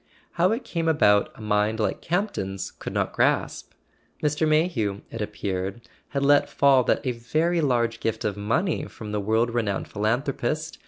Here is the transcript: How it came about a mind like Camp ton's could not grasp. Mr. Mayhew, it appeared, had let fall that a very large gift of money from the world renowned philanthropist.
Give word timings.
How 0.31 0.51
it 0.51 0.63
came 0.63 0.87
about 0.87 1.29
a 1.35 1.41
mind 1.41 1.79
like 1.79 2.01
Camp 2.01 2.31
ton's 2.33 2.71
could 2.71 2.91
not 2.91 3.13
grasp. 3.13 3.73
Mr. 4.23 4.47
Mayhew, 4.47 5.01
it 5.11 5.21
appeared, 5.21 5.81
had 6.09 6.23
let 6.25 6.49
fall 6.49 6.83
that 6.85 7.05
a 7.05 7.11
very 7.11 7.61
large 7.61 7.99
gift 7.99 8.25
of 8.25 8.35
money 8.35 8.85
from 8.85 9.11
the 9.11 9.21
world 9.21 9.51
renowned 9.51 9.87
philanthropist. 9.87 10.79